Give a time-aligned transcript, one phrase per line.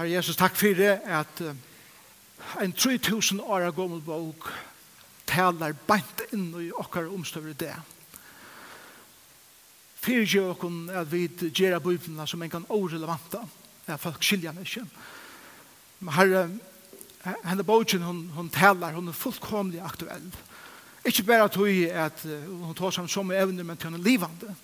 [0.00, 1.40] Herre Jesus, takk for det at
[2.64, 4.46] en 3000 år gammel bok
[5.28, 7.74] taler bant inn i okkar omstøver det.
[10.00, 13.42] Fyrir jo okkur at vi gjerra biblina som en kan orelevanta,
[13.84, 14.86] at folk skilja meg ikke.
[16.00, 16.48] Men herre,
[17.44, 20.32] henne bogen hun, hun taler, hun er fullkomlig aktuell.
[21.04, 24.56] Ikke bare at hun, at hun tar seg som evner, men til hun er livande.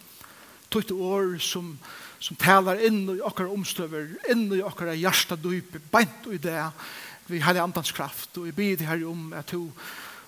[0.73, 1.77] Tøyte år som, som
[2.21, 6.61] som talar inn i okkar omstøver, inn i okkar hjärsta dype, beint i det,
[7.27, 9.71] vi har andans kraft, og vi bid her om at du,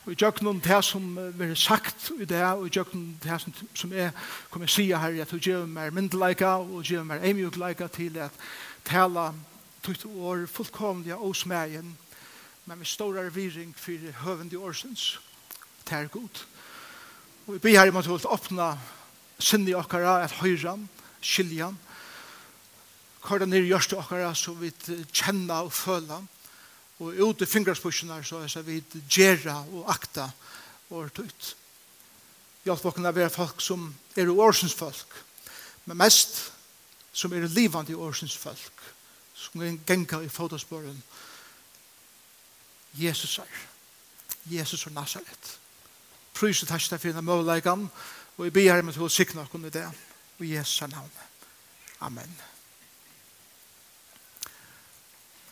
[0.05, 3.39] og jeg gjør noen det som er sagt i det, og jeg gjør noen det
[3.43, 4.13] som, som jeg
[4.51, 8.33] kommer her, at du gjør meg myndeleika, og gjør meg emjukleika til at
[8.85, 9.33] tala
[9.85, 11.97] tutt år fullkomlige og smegen,
[12.67, 15.21] men med stor erviring for høvende årsens,
[15.89, 16.45] det er god.
[17.47, 18.73] Og vi ber her om at du vil åpne
[19.39, 20.89] sinne i okkara, at høyran,
[21.21, 21.79] skiljan,
[23.23, 24.71] hva det nere gjørste okkara så vi
[25.13, 26.27] kjenner og føler.
[26.99, 30.31] og ut i fingerspusjene så er vi gjerra og akta
[30.91, 31.55] og tøyt
[32.65, 35.25] hjelp okkara være folk som er årsens folk
[35.87, 36.53] men mest
[37.13, 38.83] som er livande årsens folk
[39.39, 41.03] som er en genga i fotospåren.
[42.99, 43.65] Jesus er
[44.51, 45.59] Jesus er Nazaret
[46.35, 47.89] Pryset takk til fyrir møleikene,
[48.37, 49.89] og jeg ber her med til å sikne okkur i det
[50.39, 51.25] og Jesus er navnet
[52.01, 52.58] Amen.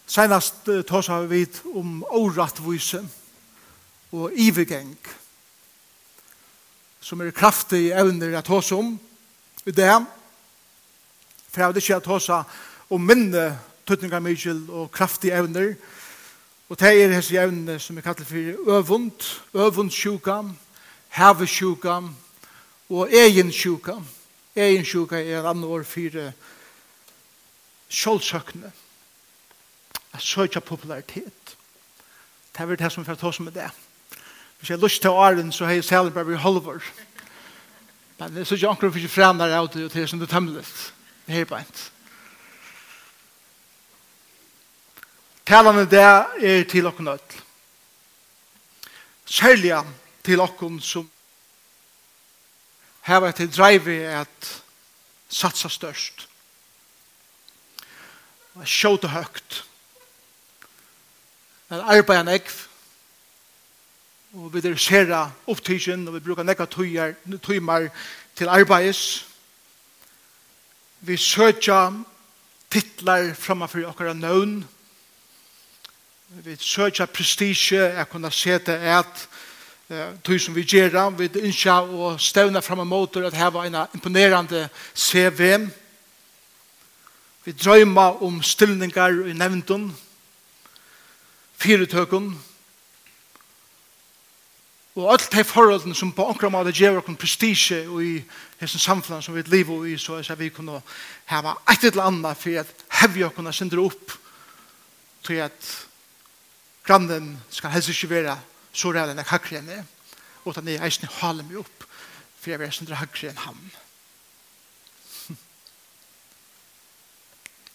[0.06, 0.54] Senast
[0.86, 3.00] tås har vi om årettvise
[4.12, 4.94] og ivegeng,
[7.00, 8.94] som er kraftig evner at tås om
[9.66, 9.96] i det.
[11.50, 13.48] For jeg vil ikke tås om minne
[13.86, 15.74] tøtninga mykjel og kraftig evner,
[16.68, 20.40] og det er hese evne som er kallet for øvund, øvundsjuka,
[21.18, 22.00] hevesjuka
[22.90, 23.98] og egensjuka.
[24.56, 26.32] Egensjuka er andre år for
[27.88, 28.72] sjålsøkne
[30.16, 31.56] at søkja popularitet.
[32.52, 33.70] Det er det som vi får ta som er det.
[34.58, 36.84] Hvis jeg har lyst til åren, så har jeg selv bare vært halvår.
[38.18, 40.20] Men det er så ikke akkurat for ikke fremmer av det, og det er som
[40.20, 40.64] det tømmelig.
[41.26, 41.90] Det er bare ikke.
[45.46, 47.36] Talene det er til dere nødt.
[49.26, 49.76] Særlig
[50.24, 51.10] til dere som
[53.06, 54.50] har vært til drive at
[55.28, 56.26] satsa størst.
[58.64, 59.65] Sjåta høgt
[61.68, 62.52] men arbeid en ekv,
[64.36, 67.88] og vi er sera opptidsen, og vi bruker nekka tøymer
[68.36, 69.26] til arbeids.
[71.00, 72.04] Vi søker
[72.70, 74.64] titlar framfor okkara nøvn,
[76.28, 79.28] vi søker prestige, jeg kunne se det at
[80.24, 83.78] tøy som vi gjør, vi ønsker å støvne frem og måter at her var en
[83.94, 85.68] imponerende CV.
[87.44, 89.92] Vi drømmer om stillningar i nevntum,
[91.60, 92.30] fyrirtøkun
[94.96, 98.14] og alt de forholdene som på omkring måte gjør oss prestige og i
[98.60, 100.80] hessen samfunn som vi lever i, så er vi kunne
[101.28, 104.14] hava et eller annet for at hevje oss kunne sindre opp
[105.26, 105.68] til at
[106.86, 108.38] grannen skal helst ikke være
[108.72, 109.84] så rævlig enn jeg hakker henne,
[110.44, 111.84] og at han er eisen hale meg opp
[112.40, 113.60] for jeg vil sindre hakker enn ham.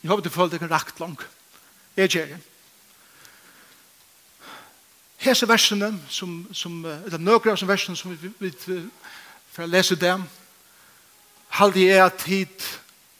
[0.01, 1.27] Jeg håper du føler deg rakt langt.
[1.99, 2.37] Jeg gjør det
[5.21, 8.51] hese versene, som, som, eller nøkere av som versene som vi, vi,
[9.51, 10.23] for å lese dem,
[11.57, 12.65] halde jeg at hit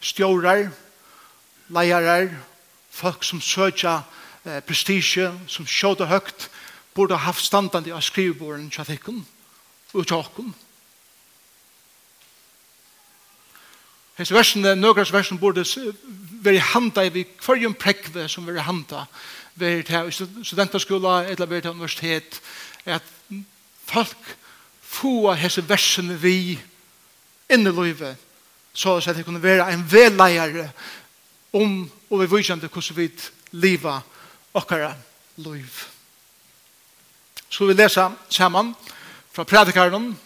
[0.02, 0.72] stjårer,
[1.72, 2.32] leierar,
[2.92, 4.02] folk som søker
[4.46, 6.50] eh, prestige, som skjøter høgt,
[6.96, 9.24] burde ha haft standande av skriveborden til
[9.94, 10.54] og til
[14.20, 15.66] Hes versene, nøkras versen burde
[16.42, 19.06] være handa i hverjum prekve som være handa
[19.56, 22.42] være til studentaskola eller være til universitet
[22.86, 23.04] at
[23.86, 24.36] folk
[24.82, 26.60] få hese versene vi
[27.52, 28.18] inn i livet
[28.74, 30.72] så at det kunne være en velleier
[31.54, 33.10] om og vi vysjande hvordan vi
[33.52, 34.02] liva
[34.54, 34.94] okkara
[35.36, 35.84] liv.
[37.50, 38.74] Så vi lesa saman
[39.32, 40.18] fra predikaren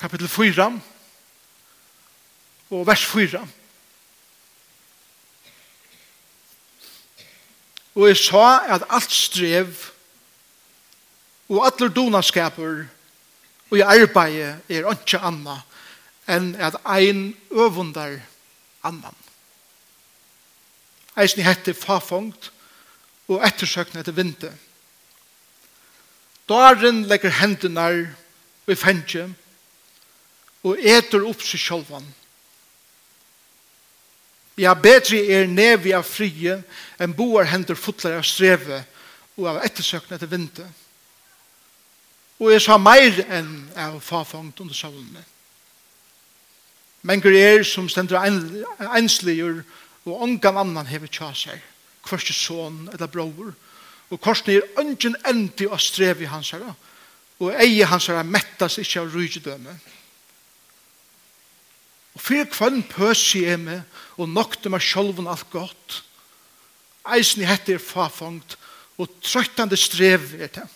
[0.00, 0.80] kapittel 4
[2.70, 3.48] og vers 4.
[7.94, 8.44] Og jeg sa
[8.74, 9.74] at alt strev
[11.50, 12.84] og alle donaskaper
[13.70, 14.38] og i arbeid
[14.70, 15.66] er ikke annet
[16.30, 18.20] enn at ein øvundar
[18.86, 19.16] annan.
[21.18, 22.52] Eisen hette fafongt
[23.28, 24.52] og ettersøkne etter vinte.
[26.48, 28.14] Daren legger hendene
[28.70, 29.26] i fengje
[30.62, 32.06] og eter opp seg sjolvan
[34.60, 36.58] Ja, bedre er nevi av frie
[37.00, 38.82] enn boar hender fotlar av streve
[39.38, 40.68] og av ettersøkne etter vinter.
[42.40, 45.22] Og er sa meir enn av fafangt under solene.
[47.08, 49.62] Men gru er som stender einsligur
[50.04, 51.56] og ongan annan hever tja seg,
[52.04, 53.54] kvarste son eller bror,
[54.10, 56.74] og korsne er ønsken endi av strevi hans herra,
[57.40, 59.76] og eie hans herra mettas ikkje av rujidømme.
[62.16, 63.84] Og fyrir kvann pøsi er med,
[64.20, 66.02] og nokte meg sjolven alt godt.
[67.16, 68.58] Eisen i hette er fafangt,
[69.00, 70.66] og trøytande strev er det.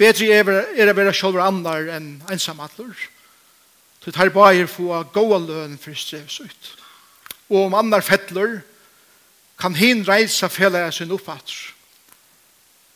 [0.00, 2.94] Bedre er, er å være sjolver annar enn ensamadler.
[4.02, 6.72] Så det her bare få gåa løn for strevsut.
[7.48, 8.58] Og om annar fettler,
[9.54, 11.70] kan hin reisa fela sin uppfatter.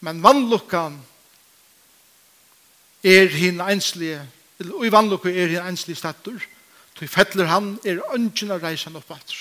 [0.02, 0.98] Men vannlukkan
[3.06, 4.24] er hin einslige,
[4.66, 6.42] og i vannlukkan er hin einslige statur,
[6.98, 9.38] Tog fettler han er ønsken av reisen opp atter.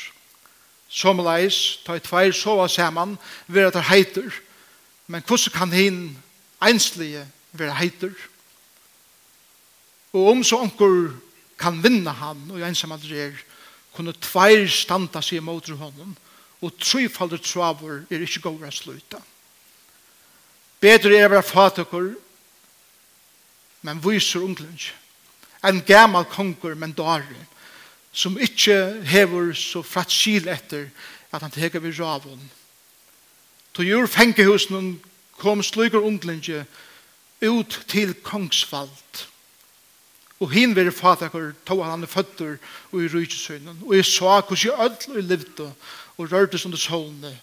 [0.88, 3.16] Som leis, ta i tveir sova saman,
[3.50, 4.30] vera der heiter.
[5.10, 6.02] Men hvordan kan hin
[6.62, 7.26] einslige
[7.58, 8.14] vera heiter?
[10.14, 11.16] Og om så onkur
[11.58, 13.42] kan vinna han, og ensam at det er,
[13.98, 16.14] kunne tveir standa seg mot honom,
[16.62, 19.20] og tryfaldur traver er ikkje gåra sluta.
[20.82, 22.08] Bedre er å være fatukur,
[23.82, 24.94] men viser unglensk
[25.64, 27.46] en gammal konger, men dare,
[28.12, 30.90] som ikkje hever så fratt skil etter
[31.32, 32.42] at han teker vid ravun.
[33.74, 34.98] To jord fengehusen
[35.38, 36.66] kom sluger undlinje
[37.42, 39.28] ut til kongsvald.
[40.40, 42.58] Og hin vil fatakur tog han han føtter
[42.92, 43.84] og i rujtjesøynen.
[43.86, 45.72] Og jeg sa hos jeg ødel og levde
[46.18, 47.38] og rørtes under solene.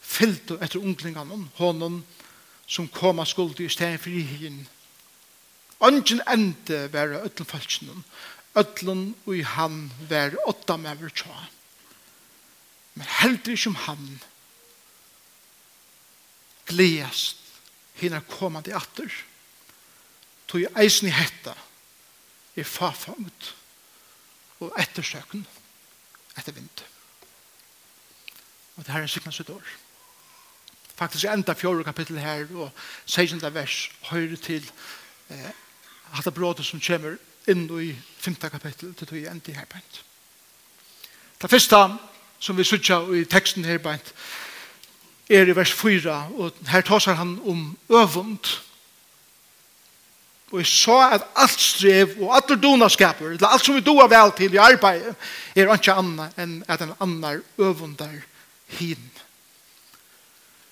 [0.00, 2.04] Fyllte etter unglingene, hånden
[2.66, 4.66] som kom av skuld i stedet for i hin.
[5.78, 8.04] Ongen ende var ötlen falskenen.
[8.56, 11.36] Ötlen og han var åtta mever tja.
[12.96, 14.06] Men heldur ikke om han
[16.66, 17.42] gledast
[18.00, 19.12] hinna komandi atter.
[20.48, 21.52] Tog eisen i hetta
[22.56, 23.52] er fafangt
[24.64, 25.44] og ettersøken
[26.38, 26.84] etter vind.
[28.76, 29.76] Og det her er sikkert sitt år.
[30.96, 32.70] Faktisk enda fjord kapittel her og
[33.04, 33.42] 16.
[33.54, 34.64] vers høyre til
[35.28, 35.52] eh,
[36.12, 37.16] hatt brådet som kommer
[37.48, 38.34] inn i 5.
[38.50, 40.02] kapittel til tog endi her beint.
[41.42, 41.76] Det første
[42.38, 44.12] som vi sutja i teksten her bænt
[45.30, 48.62] er i vers 4 og her tar han om øvund
[50.52, 54.06] og jeg sa at alt strev og alt er donaskaper eller alt som vi doa
[54.06, 55.14] vel til i arbeidet
[55.56, 58.14] er ikke anna enn at en annen øvundar
[58.78, 59.10] hin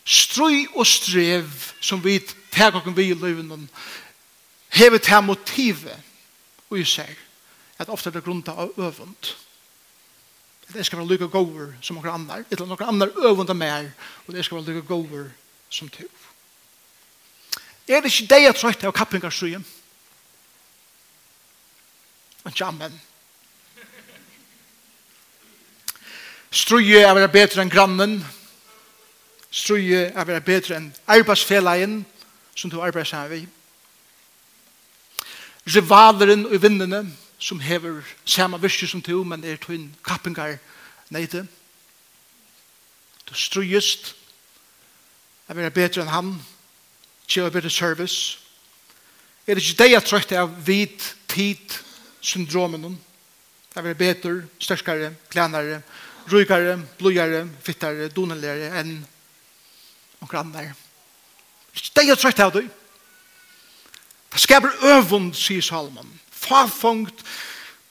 [0.05, 1.51] strøy og strev
[1.81, 2.21] som vi
[2.53, 3.69] tar okken vi i løven
[4.75, 5.97] hever til motivet
[6.71, 7.11] og i seg
[7.79, 9.33] at ofte er det grunta av øvund
[10.69, 12.45] at jeg skal være lykke gover som noen annar.
[12.51, 13.91] Eller noen andre øvund av mer
[14.27, 15.31] og jeg skal være lykke gover
[15.71, 16.07] som to
[17.89, 19.65] er det ikke det jeg trøyt av kappingarsuyen
[22.49, 23.01] ikke amen.
[26.51, 28.19] Struje er vera betre enn grannen.
[29.51, 32.03] Struje er vera betre enn arbeidsfelagen
[32.55, 33.47] som du arbeidsar vi
[35.67, 37.05] rivaleren og vinnene
[37.39, 40.57] som hever samme virke som to, men er tøyn kappengar
[41.13, 41.47] neite.
[43.29, 44.15] Du strujest,
[45.49, 46.31] er vil bedre enn han,
[47.29, 48.39] kjøy bedre service.
[49.47, 51.81] Er det ikke det jeg trøyt av vid tid
[52.25, 52.97] syndromen?
[53.75, 55.83] Jeg vil bedre, størskare, klenare,
[56.33, 58.95] rujkare, blodjare, fittare, doneligere enn
[60.21, 60.71] noen andre.
[61.75, 62.65] Det er ikke det jeg trøyt av det.
[64.35, 66.21] Det skaper øvund, sier Salomon.
[66.31, 67.23] Farfungt,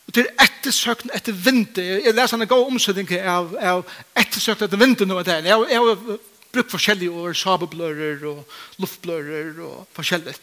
[0.07, 2.01] og til ettersøkten etter vinter.
[2.03, 3.85] Jeg leser en god omsetning av, av
[4.19, 5.21] ettersøkten etter vinter nå.
[5.23, 6.19] Jeg, jeg, har
[6.53, 8.43] brukt forskjellige ord, sabeblører og
[8.83, 10.35] luftblører og forskjellig.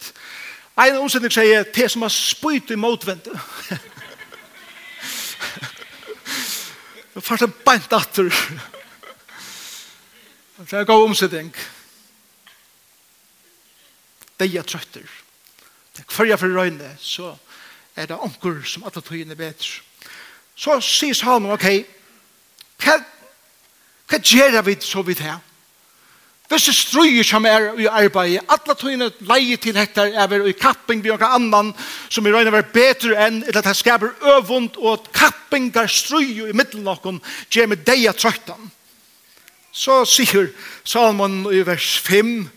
[0.81, 3.37] En omsetning sier, det som har spyt i motvendet.
[7.13, 8.33] Det fart en beint atter.
[10.61, 11.47] Det er en god omsetning.
[14.37, 15.20] Det er trøtter
[16.09, 17.35] hverja for røyne, så
[17.95, 19.81] er det onker som alle tøyene bedre.
[20.55, 21.67] Så sier Salman, ok,
[22.81, 22.97] hva,
[24.09, 25.39] hva gjør vi så vidt her?
[26.51, 30.57] Hvis det strøyer som er i arbeidet, alle tøyene leier til dette, er vi i
[30.59, 31.69] kapping med noen annan
[32.11, 35.87] som i røyne var bedre enn eller at det skaper øvund og at kapping er
[35.87, 38.67] strøyer i middelen av noen gjør med deg av trøytan.
[39.71, 40.51] Så sier
[40.83, 42.49] Salman i vers 5,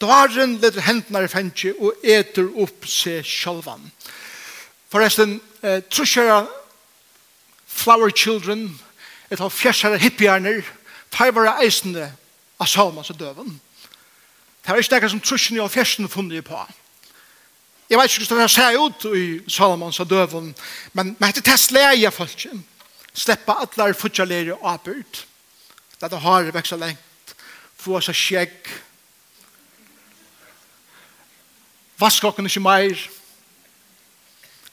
[0.00, 3.90] Daren leder hendene i fengje og eter opp seg sjølvan.
[4.92, 6.46] Forresten, eh, trusjere
[7.66, 8.78] flower children,
[9.30, 10.62] et av fjersere hippierner,
[11.10, 12.10] feivere eisende
[12.60, 13.60] av Salmas og døven.
[14.62, 16.60] Det er ikke det som trusjene av fjersene funnet på.
[17.90, 20.54] Jeg vet ikke hvordan det ser ut i Salomons og døven,
[20.92, 22.46] men man heter Tesleia folk.
[23.14, 25.26] Sleppa atler futjalere og apert.
[26.00, 27.36] Det har vekst lengt.
[27.78, 28.72] Få seg skjegg
[31.98, 33.06] Vask okken ikke mer,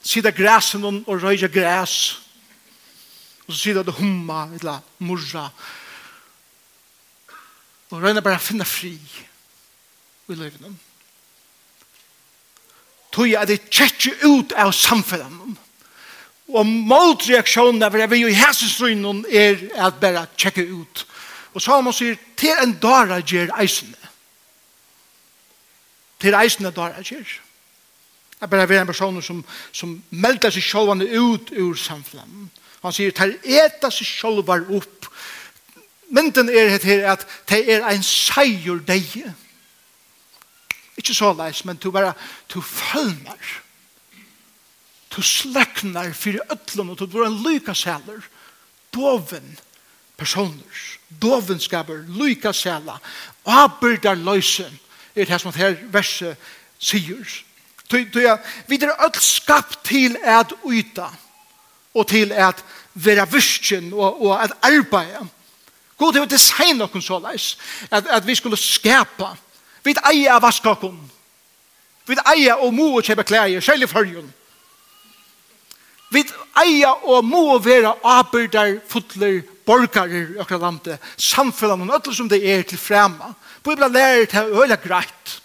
[0.04, 2.20] Sida græsen og røyja græs.
[3.46, 5.48] Og så sida det humma, eller murra.
[7.90, 8.92] Og røyna bare finna fri
[10.28, 10.76] i løyvnum.
[13.12, 15.56] Tøy at det tjekke ut av samfunnet.
[16.48, 21.06] Og motreaksjonen av det vi i hæsenstrøynen er at bare tjekke ut.
[21.54, 23.96] Og så har man sier, til en dara gjer eisene
[26.24, 27.32] til reisende der er kjær.
[28.40, 32.60] Jeg bare være en person som, som melder seg sjølvene ut ur samfunnet.
[32.84, 35.08] Han sier, «Ter eta seg sjølver opp».
[36.14, 39.08] Mynden er det her at det er en seier deg.
[41.00, 42.12] Ikke så leis, men du bare,
[42.52, 43.40] du følner.
[45.10, 48.20] Du slekner for øtlen, og du blir en lyka sæler.
[48.94, 49.56] Doven
[50.18, 50.84] personer.
[51.08, 53.00] Doven skaber lyka sæler.
[53.44, 54.78] Abyrdar løysen
[55.14, 56.36] er det som det her verset
[56.78, 57.24] sier.
[57.90, 61.10] Vi er alt skapt til at yta
[61.94, 65.28] og til at være virkjen og, og at arbeide.
[65.96, 67.54] God har design noen så leis
[67.90, 69.34] at, at vi skulle skapa.
[69.84, 70.96] Vi eier av vaskakon.
[72.06, 74.26] Vi eier og må kjøpe klær, selv i førjen.
[76.10, 76.24] Vi
[76.60, 82.40] eier og må være arbeidere, fotler borgare i okra landet, samfunnet og alt som det
[82.44, 83.34] er til fremme.
[83.64, 85.40] Bibelen lærer til øyla greit.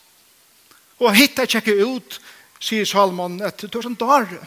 [0.99, 2.19] Og hitta tjekke ut,
[2.59, 4.41] sier Salomon, at du er som dare.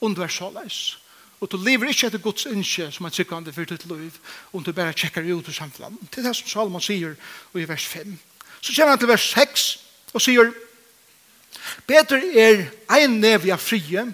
[0.00, 0.98] Underversaleis.
[1.42, 4.14] Og du lever ikke etter Guds innskje som er tryggande for ditt liv,
[4.52, 5.98] om du bare tjekker ut i samfunnet.
[6.10, 7.16] Det er det som Salomon sier
[7.54, 8.14] i vers 5.
[8.60, 9.66] Så kommer han til vers 6
[10.14, 10.54] og sier,
[11.88, 12.64] Betur er
[12.94, 14.04] ein nevi av frie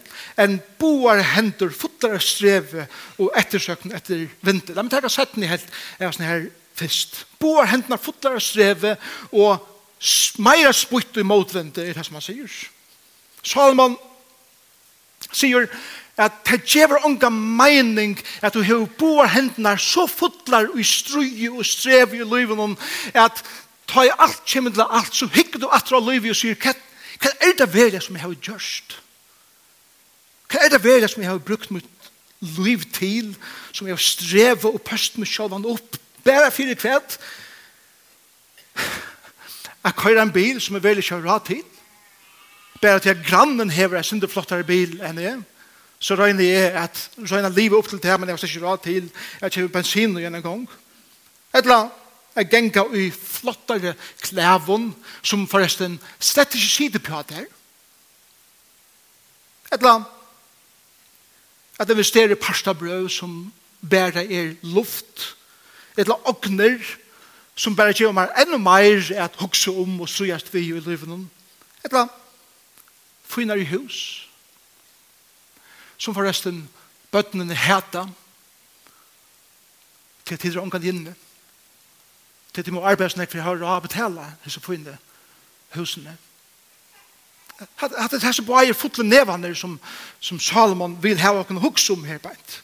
[0.40, 2.87] enn boar hendur futtar av streve
[3.21, 4.75] og ettersøkn etter vinter.
[4.75, 5.67] La meg teka setten i helt
[5.99, 6.47] er sånn her
[6.81, 7.25] fyrst.
[7.40, 8.97] Boar hendur futtar av streve
[9.31, 9.61] og
[10.40, 12.50] meira sputt i motvende er det som han sier.
[13.45, 13.97] Salman
[15.31, 15.69] sier
[16.21, 21.64] at det gjever unga meining at du hever boar hendnar så futlar i strui og
[21.67, 22.61] strevi i livet
[23.14, 23.43] at
[23.90, 26.81] ta i alt kjemmer til alt så hikker du atra av livet og sier kett
[27.21, 28.97] Hva er det verre som jeg har gjørst?
[30.50, 31.87] Hva er det verre som jeg har brukt mitt
[32.41, 33.35] liv til,
[33.73, 37.19] som jeg har strevet og pøst meg selv opp, bare fire kveld?
[39.85, 41.62] Jeg kører en bil som jeg veldig kjører rad til,
[42.81, 45.39] bare til at grannen hever en synder flottere bil enn jeg,
[46.00, 49.11] så røyner jeg at røyner livet opp til det, men jeg har ikke rad til,
[49.41, 50.62] jeg kjøper bensin igjen en gang.
[51.53, 52.00] Et eller annet.
[52.37, 57.47] Jeg genga i flottere klævun, som forresten slett ikke sider på det.
[59.73, 60.09] Et eller annet.
[61.79, 63.53] At investere pasta brød som
[63.91, 65.37] bærer er luft.
[65.97, 66.97] Et eller annet ogner
[67.61, 71.03] som bæra gjør meg enda mer at hukse om og sujast vi i livet.
[71.03, 72.15] Et eller annet.
[73.25, 74.29] Fynar i hus.
[75.99, 76.69] Som forresten
[77.13, 78.07] bøttene heta.
[80.25, 81.11] Til tider omkant inne.
[81.11, 81.30] Et
[82.54, 84.97] til de må arbeide snakk for jeg har å betale disse pøyne
[85.76, 86.16] husene.
[87.80, 89.76] At det er som bare fotle nevene som,
[90.21, 92.62] som Salomon vil ha åkken hukse om her beint.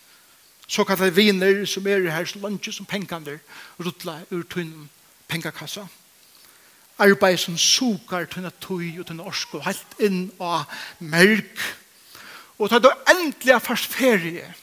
[0.67, 3.39] Så kan det viner som er her så lunsje som pengene
[3.79, 4.89] rutla ur tunnen
[5.29, 5.87] pengakassa.
[6.99, 10.65] Arbeid som sukar tunna tøy og tunna og helt inn av
[10.99, 11.61] merk.
[12.59, 14.55] Og ta du endelig er fast ferie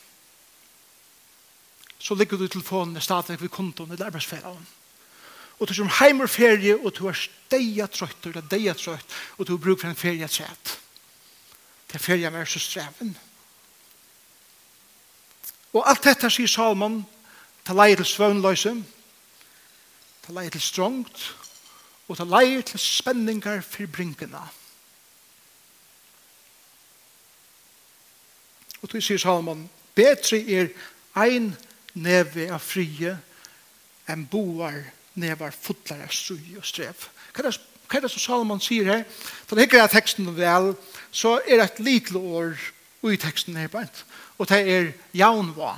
[2.04, 4.66] så ligger du i telefonen stadig ved kontoen i arbeidsferien
[5.60, 9.58] og du som heimer ferie, og du er steia trøyt, eller deia trøtt, og du
[9.58, 10.80] bruker en ferie træt.
[11.88, 13.14] Det er ferie med så streven.
[15.74, 17.04] Og alt dette sier Salmon,
[17.66, 18.74] ta leie til svøvnløse,
[20.26, 21.24] ta leie til strongt,
[22.08, 24.42] og ta leie til spenningar for brinkene.
[28.84, 30.74] Og du sier Salman, betre er
[31.16, 31.54] ein
[31.94, 33.14] neve av frie
[34.12, 34.82] enn boar
[35.20, 37.08] nevar fotlar av strøy og strev.
[37.34, 39.04] Hva er, hva er det som Salomon sier her?
[39.46, 40.74] For det hikker jeg teksten vel,
[41.12, 42.56] så er det et lite år
[43.12, 43.74] i teksten her.
[44.38, 45.76] Og det er jaunva.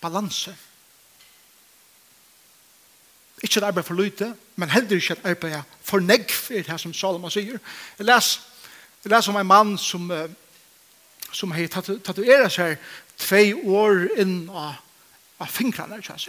[0.00, 0.54] Balanse.
[3.42, 6.94] Ikke et arbeid for lyte, men heller ikke et arbeid for negv, er det som
[6.94, 7.60] Salomon sier.
[7.98, 8.32] Jeg les,
[9.04, 10.10] jeg les om en mann som,
[11.30, 12.78] som har tatuerat seg
[13.18, 14.82] tvei år inn av
[15.38, 16.28] av fingrarna ikke hans.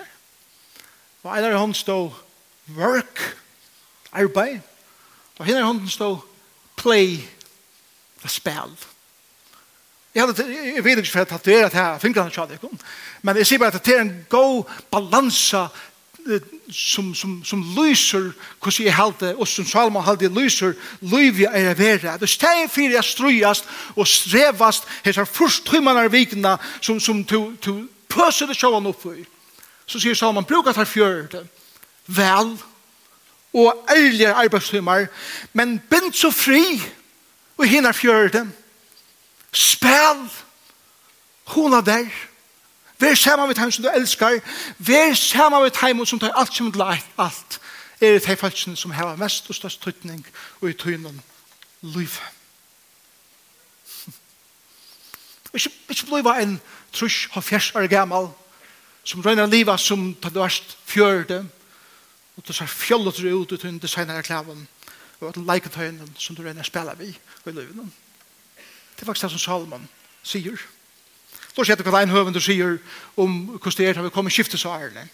[1.24, 2.16] Og en av hånden stod
[2.78, 3.24] work,
[4.12, 4.62] arbeid,
[5.38, 6.24] og henne av hånden stod
[6.80, 7.20] play,
[8.24, 8.74] det spil.
[10.16, 12.42] Jeg, hadde, jeg vet ikke for at jeg tatuerer til her fingrarna ikke
[13.22, 15.68] men jeg sier bare at det er en god balansa
[16.72, 21.74] som, som, som lyser hvordan jeg halte, og som Salman halte lyser, lyv er er
[21.74, 22.18] vera.
[22.18, 27.54] Det steg fyrir jeg strøyast og strevast hans er først tøymanar vikna som, som to,
[27.62, 27.78] to,
[28.10, 29.24] pøser det sjåan opp i.
[29.90, 31.44] Så sier Salman, bruk brukar tar fjørte,
[32.08, 32.58] vel,
[33.54, 35.08] og ærlige arbeidstimmar,
[35.54, 36.82] men bind så fri,
[37.58, 38.46] og hinner fjørte,
[39.54, 40.30] spel,
[41.54, 42.06] hona der,
[43.00, 44.40] vær saman med heim som du elskar,
[44.78, 47.60] vær saman med heim som tar alt som du leit, alt,
[48.02, 50.22] er det hei falskene som heva mest og størst tøytning
[50.62, 51.22] og i tøynen
[51.82, 52.39] livet.
[55.54, 56.60] Ikke, ikke bli bliva en
[56.94, 58.30] trusk og fjers år gammal,
[59.04, 61.40] som røyner livet som tar det verst fjørde,
[62.38, 64.68] og du ser fjollet du ut ut under senere klaven,
[65.20, 67.90] og at leiketøyen som du røyner spiller vi i livet.
[68.96, 69.88] Det er faktisk det som Salomon
[70.24, 70.60] sier.
[71.56, 72.78] Då ser du hva en høvende sier
[73.18, 75.10] om hvordan det er vi kommer skifte særene.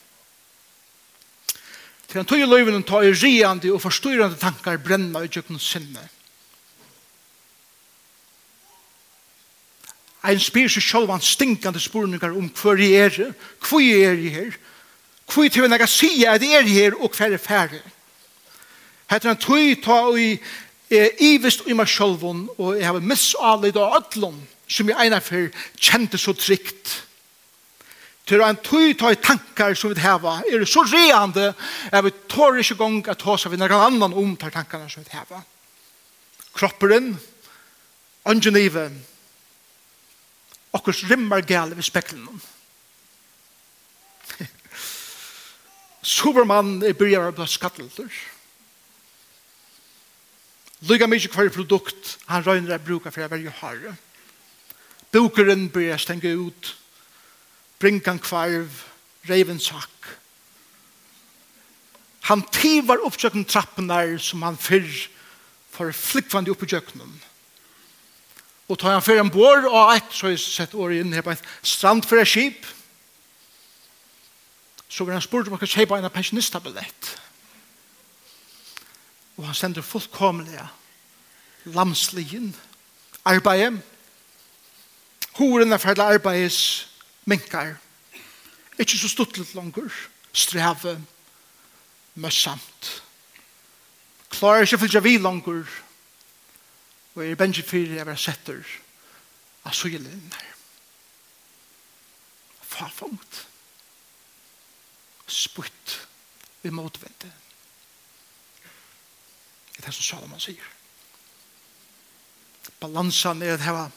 [2.07, 6.03] Til han tog i løyven ta i riande og forstyrrande tankar brenna i tjøkken sinne.
[10.25, 14.57] Ein spyr seg sjálf han stinkande spurningar om hver jeg er, hver jeg er her,
[15.29, 17.81] hver til jeg sier at jeg er her og hver er færre.
[19.09, 20.39] Hette han tog ta og i
[21.21, 26.17] ivist i meg sjálf og jeg har missallet av ödlom som jeg einar for kjente
[26.17, 27.01] så trygt.
[28.25, 31.51] Til en tøy ta i tankar som vi heva er det så reande
[31.91, 35.13] at vi tår ikke gong at hos vi noen annan om tar tankar som vi
[35.13, 35.43] heva.
[36.55, 37.13] Kropperen,
[38.25, 39.03] ånden
[40.75, 42.41] okkurs rimmar gale ved speklen.
[46.05, 48.11] Superman er byrjar av skattelter.
[50.85, 53.95] Lyga mykje hver produkt han røyner er bruka for å være harre.
[55.15, 56.75] Bokeren byrjar stenge ut.
[57.79, 58.83] Brinkan kvarv,
[59.29, 59.89] reivensak.
[62.29, 64.89] Han tivar oppsøkken trappene som han fyrr
[65.73, 67.11] for flikkvande oppe i kjøkkenen.
[68.67, 71.25] Og tar han fer en bor og ett, så har jeg sett året inn her
[71.25, 72.65] på et strandføre skip.
[74.89, 77.11] Så vil han spurt om han kan kjøpe en pensjonistabillett.
[79.37, 80.65] Og han sender fullkomlige
[81.75, 82.53] lamslien
[83.25, 83.81] arbeidet.
[85.35, 86.87] Horen er ferdig arbeids
[87.25, 87.75] minkar.
[88.79, 89.91] Ikke så stuttlet langer.
[90.33, 90.97] Streve.
[92.15, 92.91] Møssamt.
[94.31, 95.67] Klarer ikke å vi langer
[97.15, 98.61] og er bengi fyrir jeg var setter
[99.65, 100.51] av søgjelin her.
[102.61, 103.45] Farfangt.
[105.27, 105.95] Sputt
[106.61, 107.31] vi motvendte.
[109.75, 110.71] Det er det som Salomon sier.
[112.81, 113.87] Balansen er at heva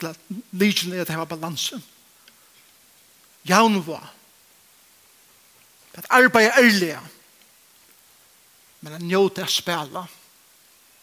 [0.00, 0.16] eller
[0.56, 1.82] lykjen er at heva balansen.
[3.48, 4.00] Jaunva.
[5.94, 6.94] At arbeid er ærlig.
[8.80, 10.06] Men at njóta er spela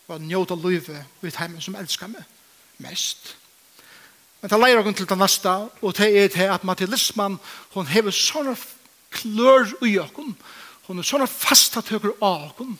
[0.09, 2.25] og at njóta løyve vidt heimen som elskar meg
[2.81, 3.35] mest.
[4.41, 7.37] Men det leier oss til det neste, og det er til at materialismen,
[7.75, 8.55] hon hever sånne
[9.13, 10.15] klør i oss,
[10.89, 12.77] Hon er sånne fasta tøkker av oss,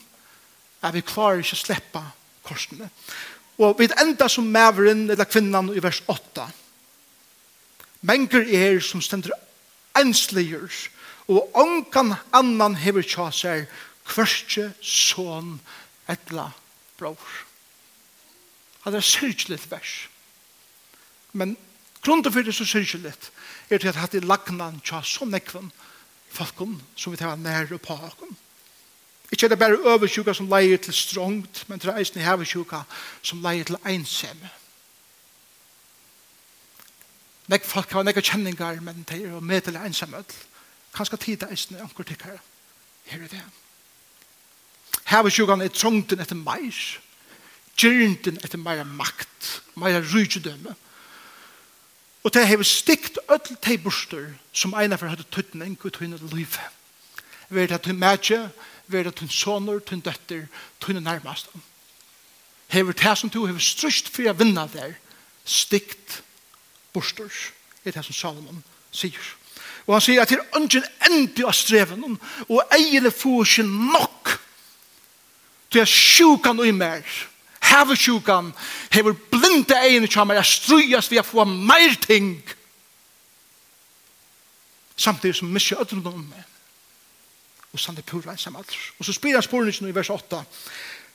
[0.82, 2.00] at vi klarer ikke å slippe
[2.42, 2.88] korsene.
[3.60, 6.48] Og vi enda som maveren eller kvinnan i vers 8.
[8.08, 9.36] Menger er som stender
[10.00, 10.66] ensliger,
[11.30, 13.68] og ongan annan hever tja seg,
[14.08, 15.60] kvørstje son
[16.10, 16.48] etla
[17.00, 17.30] bror.
[18.84, 20.08] Han er syrkjelig vers.
[21.32, 21.56] Men
[22.04, 23.12] grunnen for det så syrkjelig
[23.70, 25.72] er til at hatt i lagnan tja så nekven
[26.30, 28.36] folkum som vi tar nære på okken.
[29.30, 32.82] Ikke er det bare oversjuka som leier til strongt, men det er eisen i hevesjuka
[33.22, 34.50] som leier til einsemme.
[37.50, 40.26] Nek folk har nekka kjenningar, men det er jo med til einsemmøll.
[40.94, 42.38] Kanskje tid eisen i anker tikkare.
[43.06, 43.38] Her er det.
[43.38, 43.69] Her er det.
[45.10, 46.76] Hava sjukan er trångten etter meir.
[47.80, 49.26] Gjernten etter meir makt,
[49.80, 50.74] Meir rydgjødømme.
[52.22, 56.58] Og det hever stikt öll tei borster som eina for høyde tøytning ut tøyne liv.
[57.48, 58.40] Vi er det til mætje,
[58.92, 60.44] vær det tøyne soner, til døtter,
[60.84, 61.48] tøyne nærmast.
[62.68, 64.92] Hever det som du hever strust for å vinna der,
[65.44, 66.20] stikt
[66.92, 67.32] borster,
[67.84, 69.32] er det som Salomon sier.
[69.88, 74.19] Og han sier at det er ungen endi av streven, og eiene får ikke nok
[75.70, 77.02] til at sjukan og i mer,
[77.62, 78.52] hever sjukan,
[78.92, 82.42] hever blinde egin i kjammer, jeg strøyast vi a få mer ting,
[84.96, 86.46] samtidig som misse ödrun om meg.
[87.72, 88.72] Og samt er pura ensam alt.
[88.98, 90.42] Og så spyrir han sporene i vers 8,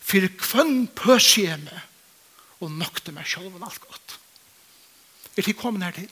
[0.05, 1.81] Fyrir kvann pøs jeg meg
[2.61, 4.19] og nokte meg selv alt godt.
[5.37, 6.11] Er de kommet her til?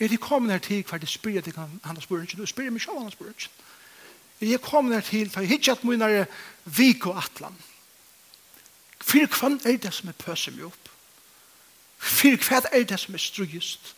[0.00, 2.36] Er de kommet her til hver de spyr at han har spørt ikke?
[2.36, 3.50] Du Spyrir meg selv han har spørt ikke.
[4.40, 6.24] Jeg kommet her til, for jeg hittet mine er
[6.64, 7.56] vik og atlan.
[9.00, 10.88] Fyr kvann er det som er pøser meg opp.
[11.98, 13.94] Fyr kvann er det som er strugist?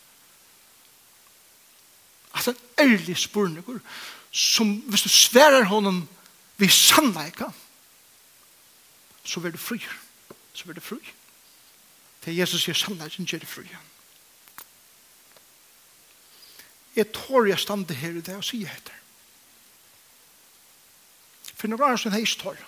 [2.35, 3.79] At en ærlig spurningur,
[4.31, 6.03] som hvis du sverar honom
[6.57, 7.49] vi sannleika,
[9.23, 9.79] så vil du fri.
[10.53, 10.99] Så vil du fri.
[12.25, 13.65] Det er Jesus sier sannleikken gjør du fri.
[16.95, 19.06] Jeg tår jeg stande her i det og sier etter
[21.57, 22.59] For noen år som jeg ikke tår.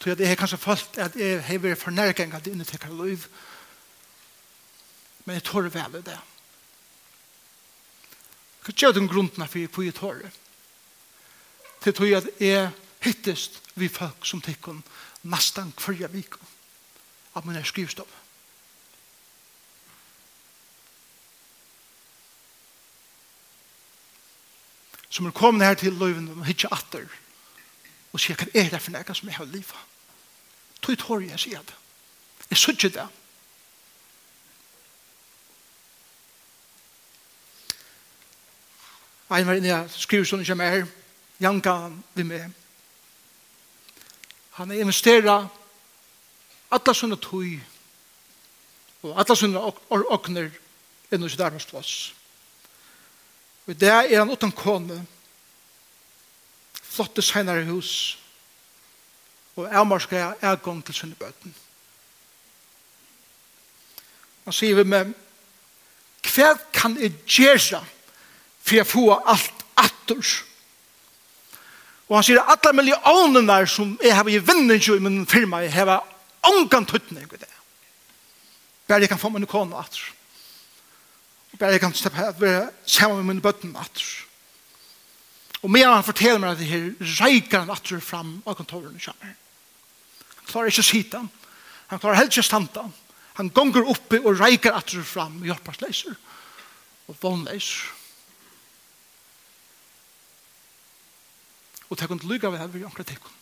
[0.00, 3.26] Så jeg har kanskje følt at jeg har vært for nærgjengen det inntekker liv.
[5.24, 6.18] Men jeg tår vel i det.
[8.66, 9.94] Hva gjør den grunnen for jeg på Det
[11.82, 12.70] Til tog at jeg
[13.02, 14.82] hittest vi folk som tikkun
[15.22, 16.34] nesten hver vik
[17.34, 18.10] av mine skrivstopp.
[25.08, 27.06] Som er kommet her til løyven og hittet atter
[28.16, 29.80] og sier, hva er det for noe som jeg har livet?
[30.80, 31.74] Tog tår jeg, sier det.
[32.48, 33.06] Jeg sier ikke det.
[39.36, 40.86] Ein var inne, jeg skriver sånn som er,
[41.42, 41.74] Janka
[42.16, 42.52] vi med.
[44.56, 45.48] Han er investerer
[46.72, 47.58] alla sånne tøy
[49.02, 50.48] og alla sånne åkner
[51.12, 51.92] innom sitt arbeidsplass.
[53.66, 55.02] Og det er han utan kone,
[56.96, 58.16] flotte senere hus,
[59.56, 61.54] og avmarska er gong til sine bøten.
[64.46, 65.14] Han sier vi med,
[66.26, 67.80] hva kan jeg gjøre
[68.66, 70.34] for jeg får alt atter?
[72.06, 76.02] Og han sier, alle millionene som jeg har i vinner i min firma, jeg har
[76.46, 77.50] ångan tuttning i det.
[78.86, 80.02] Bare jeg kan få min kone atter.
[81.58, 84.25] Bare jeg kan slippe å være sammen med min bøten atter.
[85.66, 86.84] Og mer han forteller meg at det her
[87.24, 89.32] reiker han atter fram av kontoren i kommer.
[90.36, 91.30] Han klarer ikke å sitte han.
[91.90, 92.94] Han klarer heller ikke å stande han.
[93.40, 96.14] Han gonger oppe og reiker atter fram i hjelpersleiser
[97.10, 97.90] og vannleiser.
[101.90, 103.36] Og det kunne lykke av hver i omkring tikkun.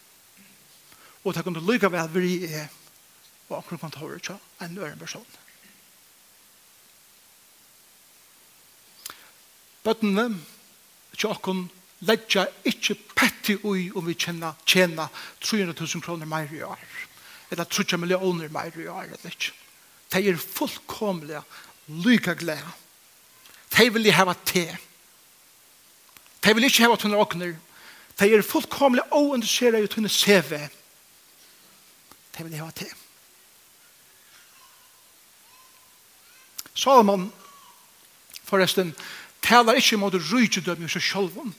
[1.24, 2.40] Og det kunne lykke av hver i
[3.50, 5.28] og omkring kontoret til en øren person.
[9.84, 10.30] Bøttene,
[11.12, 11.66] tjokken,
[12.06, 15.08] ledja ikkje petti ui om vi tjena, tjena
[15.42, 16.80] 300.000 kroner meir i år
[17.50, 19.52] eller 30 millioner meir i år eller ikkje
[20.14, 21.42] de er fullkomlega
[22.04, 22.74] lyka gleda
[23.76, 24.66] de vil heva te
[26.44, 27.56] de vil ikkje heva tunne okner
[28.18, 30.58] de er fullkomlega oindussera i tunne CV
[32.34, 32.88] de vil heva te.
[36.74, 37.28] Salomon
[38.44, 38.90] forresten
[39.44, 41.54] talar ikkje mot rujtjudømme i seg sjolvun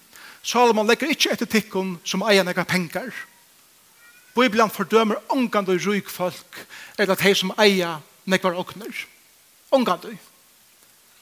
[0.45, 3.09] Salomon legger ikke etter tikkun som eier nega penger.
[4.35, 6.59] Bibelen fordømer ångande ryk folk
[6.99, 8.93] eller de som eier nega åkner.
[9.73, 10.13] Ångande.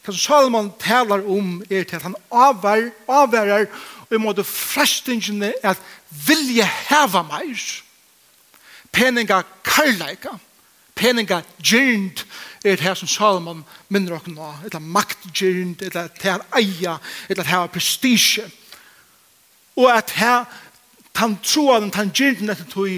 [0.03, 3.69] Hva som Salomon taler om er til at han avver, avverer
[4.09, 5.79] og i måte frestingene at
[6.27, 7.62] vilje heva meir.
[8.91, 10.36] Peninga karlaika.
[10.99, 12.25] Peninga gyrnd
[12.65, 14.51] er det her som Salomon minner åkna.
[14.65, 18.43] Eller maktgyrnd, eller til han eier, eller til han prestige.
[18.43, 18.62] Eller
[19.75, 20.45] Og at her,
[21.13, 22.89] tan troen, tan gyrden etter tog,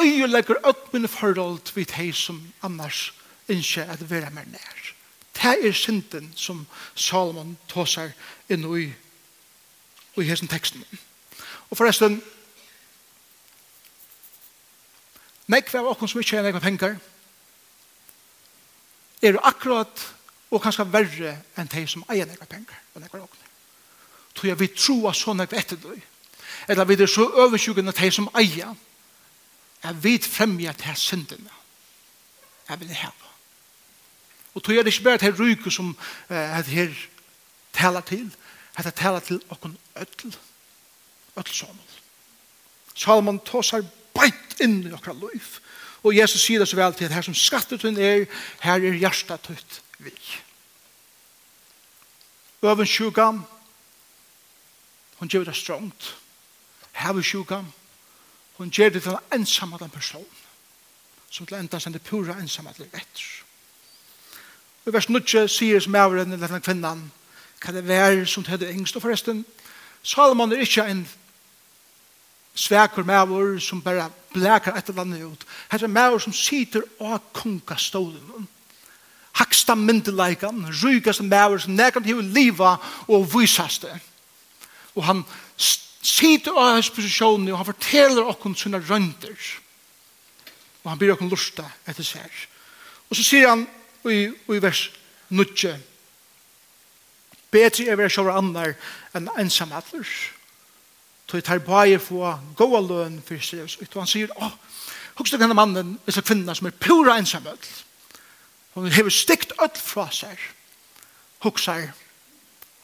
[0.00, 3.12] øye legger opp mine forhold til de som annars
[3.48, 4.76] ikke at være mer nær.
[5.34, 8.12] Det er synden som Salomon tåser
[8.48, 8.90] inn i,
[10.20, 10.84] i hessen teksten.
[11.70, 12.20] Og forresten,
[15.48, 16.98] nekve av okken som ikke er nekve penger,
[19.22, 20.06] er akkurat
[20.50, 23.49] og kanskje verre enn de som eier nekve penger og nekve okken
[24.34, 25.98] tror jeg vi tror så nek etter døy.
[26.68, 28.74] Eller vi er så oversjukken at de som eier,
[29.82, 31.50] jeg vet fremja til syndene.
[32.68, 33.30] Jeg vil heve.
[34.54, 35.96] Og tror jeg det ikke bare til ryke som
[36.28, 36.94] eh, her
[37.72, 38.30] taler til,
[38.76, 40.36] at det taler til okken ødel.
[41.36, 41.86] Ødel sammen.
[42.94, 45.46] Salman seg beit inn i okkar liv.
[46.02, 48.26] Og Jesus sier det så vel til at her som skattet hun er,
[48.60, 50.12] her er hjertet ut vi.
[52.62, 53.44] Øvensjugam,
[55.20, 56.16] Hon gjør det strongt.
[56.92, 57.72] Her Heve sjukam.
[58.56, 60.40] Hon gjør det til en ensam av den personen.
[61.30, 63.28] Som til enda sender pura ensam av den etter.
[64.84, 67.10] Og i vers 9 sier som er den lille kvinnan
[67.60, 68.96] kan det være som til det engst.
[68.96, 69.44] Og forresten,
[70.02, 71.04] Salomon er ikke en
[72.54, 75.44] svekur mævur som bare blekar etter landet ut.
[75.70, 78.48] Her er mævur som sitter og av kongastólen.
[79.32, 82.76] Haksta myndeleikan, rygast mævur som nekant hiver liva
[83.08, 84.00] og vysast det
[84.96, 85.24] og han
[85.60, 89.50] sitter av hans posisjon og han forteller okkur sine rønder
[90.80, 92.30] og han blir okkur lusta etter seg
[93.10, 93.66] og så sier han
[94.08, 94.88] i, i vers
[95.30, 95.76] 9
[97.50, 98.76] Betri er vi sjåra annar
[99.16, 100.06] enn ensam atler.
[101.26, 103.66] Så jeg tar bare få gåa løn for seg.
[103.90, 104.54] Og han sier, åh,
[105.18, 107.70] hukst dere henne mannen, disse kvinna som er pura ensam öll.
[108.74, 110.38] Hun hever stikt öll fra seg.
[111.42, 111.90] Huksar,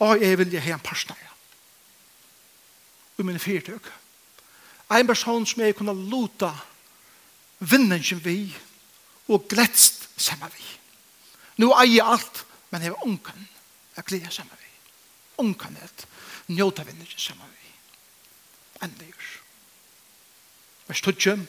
[0.03, 1.31] åh, jeg vil jeg hei en parsnare
[3.19, 3.89] i mine fyrtøk.
[4.93, 6.53] En person som jeg kunne luta
[7.59, 8.39] vinningen vi
[9.29, 10.67] og gledst sammen vi.
[11.63, 13.49] Nå eier jeg alt, men jeg har unken.
[13.97, 14.71] Jeg gleder sammen vi.
[15.43, 16.07] Unken er et
[16.53, 17.73] njøta vinningen sammen vi.
[18.85, 19.33] Endelig gjør.
[20.87, 21.47] Vers 12.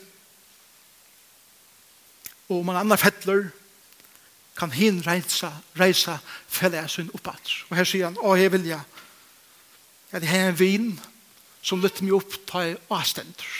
[2.48, 3.50] Og man en annen fettler
[4.58, 7.62] kan hin reisa, reisa fellesyn oppats.
[7.68, 8.80] Og her sier han, å, jeg vilja,
[10.10, 10.88] jeg har en vin,
[11.62, 13.50] som lytter meg opp ta i avstender.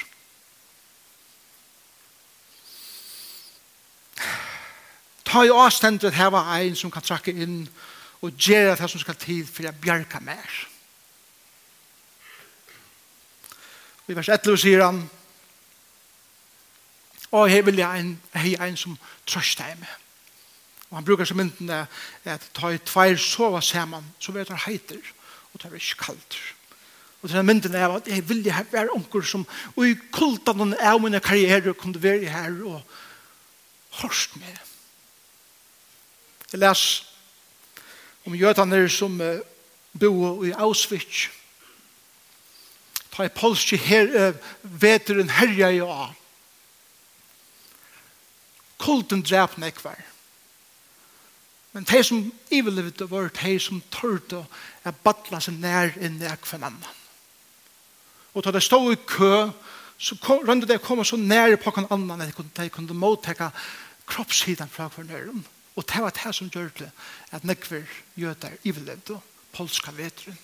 [5.28, 7.62] Ta i avstender at her var en som kan trakke inn
[8.24, 10.58] og gjøre det som skal til for å bjerke mer.
[14.06, 15.04] Og i vers 11 sier han
[17.28, 18.94] Og her vil jeg en, jeg en som
[19.28, 19.90] trøster meg.
[20.88, 21.68] Og han brukar som mynden
[22.24, 25.02] at ta i tveir sova sammen så vet han heiter,
[25.52, 26.38] og det er ikke kaldt.
[27.22, 31.20] Og den mynden er at jeg vil være onker som og i kultan av mine
[31.20, 32.82] karriere kunne være her og
[34.02, 34.58] hørst med.
[36.52, 36.82] Jeg les
[38.26, 39.40] om jødene som uh,
[40.00, 41.28] bo i Auschwitz.
[43.10, 46.12] Ta i polske her, uh, veteren herja i A.
[48.78, 49.98] Kulten drep nekvar.
[51.72, 56.78] Men de som ivelevde var de som tørte å battla seg nær inn i ekven.
[58.38, 59.48] Og da det stod i kø,
[59.98, 63.50] så kom, rønte det å komme så nær på hver annen at de kunne motteke
[64.06, 65.42] kroppshiden fra hver nøren.
[65.74, 66.90] Og det var det som gjør det
[67.34, 67.82] at nekver
[68.14, 69.18] jøder ivelevde
[69.54, 70.38] polska vetren.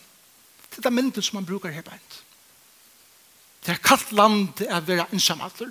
[0.71, 2.21] Det er det mynden som man brukar her beint.
[3.63, 5.71] Det er kallt land er vera innsamatter.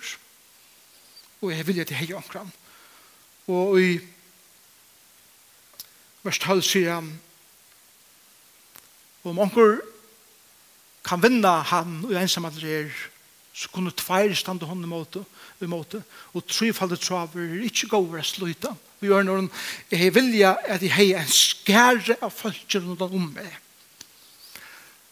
[1.42, 2.52] Og jeg vil til hei omkran.
[3.52, 4.00] Og i
[6.24, 7.12] vers 12 sier han
[9.28, 9.82] om onker
[11.04, 12.94] kan vinna han og ensamhandler er,
[13.54, 14.88] så kunne tveir stande hånden
[15.62, 16.02] i måte,
[16.34, 18.74] og trefaldet traver er ikke gå over å sluta.
[19.00, 19.50] Vi gjør noen,
[19.92, 23.60] jeg vilja at jeg hei en skære av folkjer noen om meg.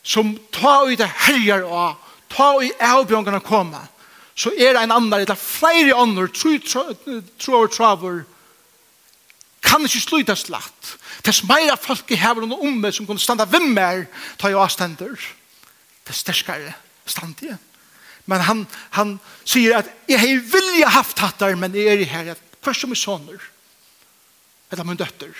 [0.02, 2.00] Som ta i det herjar og
[2.32, 3.84] ta i avbjørnene koma
[4.42, 8.24] så er det en annan, det er flere ånder, tror traver,
[9.62, 10.96] kan ikke sluta slatt.
[11.22, 14.08] Tess meira folk i hever noen om meg som kunne standa vimmer,
[14.42, 15.14] ta i avstender.
[15.14, 15.41] Ja
[16.12, 16.74] det sterskare
[17.10, 17.58] standige.
[18.30, 19.16] Men han, han
[19.48, 22.94] sier at jeg har vilja haft hattar, men jeg er i her at hver som
[22.94, 23.48] er sånner,
[24.72, 25.34] eller min døtter,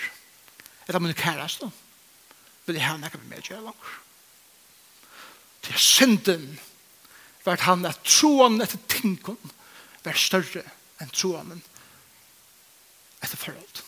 [0.88, 1.70] eller min kæreste,
[2.66, 3.94] vil jeg ha nekka med meg gjør langer.
[5.62, 6.46] Det er synden
[7.46, 9.36] at han at troen etter tingene
[10.02, 10.62] vær større
[11.02, 11.62] enn troen
[13.22, 13.82] etter forhold.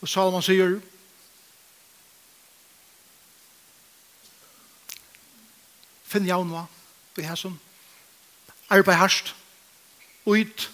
[0.00, 0.78] Og Salomon sier,
[6.10, 6.64] finn jaunva,
[7.16, 7.58] vi har som
[8.70, 9.34] arbeid harst,
[10.26, 10.66] ut,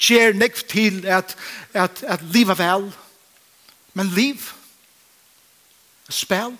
[0.00, 1.36] kjer nekv til at,
[1.74, 2.88] at, at liva vel,
[3.94, 4.46] men liv,
[6.08, 6.56] spel,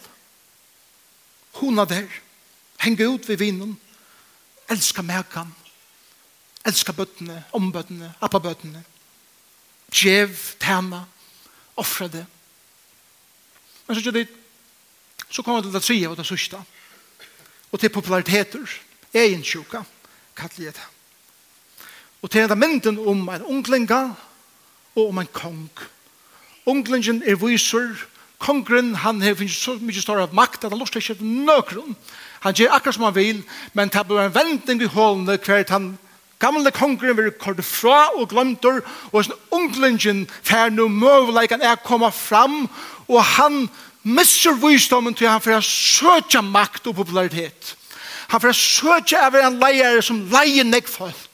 [1.60, 2.10] hona der,
[2.80, 3.74] henge ut ved vinen,
[4.70, 5.54] elska mekan,
[6.66, 8.84] elska bøttene, ombøttene, appabøttene,
[9.90, 11.04] djev, tema,
[11.80, 12.26] offra det.
[13.86, 14.28] Men så det,
[15.30, 16.60] så kommer det til det tredje og det sørste.
[17.72, 18.76] Og til populariteter,
[19.14, 19.82] egensjuka,
[20.36, 20.88] kallet jeg det.
[22.22, 24.02] Og til det mynden om en unglinga
[24.96, 25.70] og om en kong.
[26.66, 27.96] Unglingen er viser,
[28.38, 31.96] kongren han har finnes så mye større makt at han lurer ikke nøkron.
[32.40, 35.92] Han gjør akkurat som han vil, men det blir en vending i hålene hvert han
[36.40, 38.80] gamle kongren vil korte fra og glemter,
[39.12, 42.64] og sånn unglingen fer no møvleikan er koma fram,
[43.10, 43.66] og han
[44.02, 47.74] misser visdommen til han for å søke makt og popularitet.
[48.32, 51.26] Han for å søke av en leier som leier nek folk.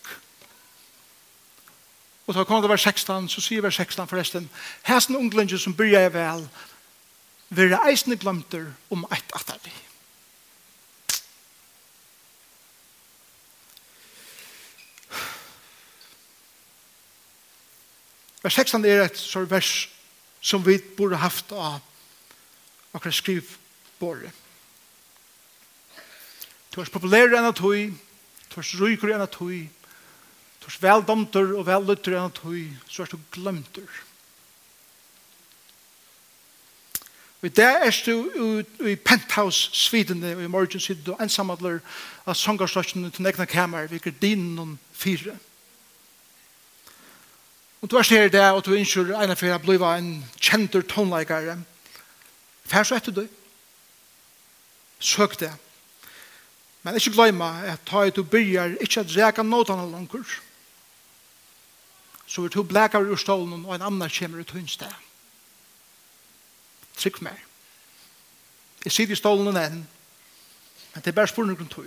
[2.27, 4.49] Og da kommer det vers 16, så sier vers 16 forresten,
[4.89, 6.43] hesten unglingen som bryr jeg vel,
[7.55, 9.86] vil eisne glemter om et atterlig.
[18.47, 19.89] Vers 16 er et sånt vers
[20.39, 21.81] som vi burde haft av
[22.95, 24.31] akkurat skrivbordet.
[26.71, 27.89] Du er populær enn at hui,
[28.53, 29.65] du er ryker enn at hui,
[30.63, 33.91] du er veldomter og vellytter enn at hui, så er du glemter.
[37.43, 41.83] Og der er du i penthouse-svidene, og i morgen sitter du ensamadler
[42.23, 45.35] av sångarstøkken til nekna kamer, vi gardinen om fire.
[45.35, 45.56] Og
[47.87, 51.53] Om du er her det, og du ønsker en av fyrir bliva en kjentur tonleikare,
[52.67, 53.21] fær så etter du.
[54.99, 55.53] Søk det.
[56.83, 60.25] Men ikke glema at ta i du byrjar ikke at reka nåtene langer,
[62.27, 64.91] så er du blekar ur stålen og en annan kommer ut hunds det.
[66.97, 67.39] Trykk meg.
[68.83, 69.77] Jeg sitter i stålen enn,
[70.95, 71.87] men det er bare spurning rundt tog.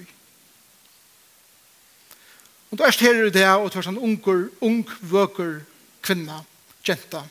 [2.72, 5.60] Og du er her i det, og du er sånn unger, ung, vøker,
[6.04, 6.42] kvinna,
[6.88, 7.24] jenta.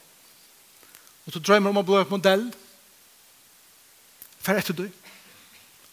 [1.27, 2.47] Og du drømmer om å bli et modell.
[4.41, 4.87] Fær etter du.